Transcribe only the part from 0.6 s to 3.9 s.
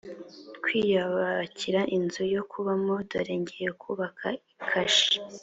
kwiyubakira inzu yo kubamo dore ngiye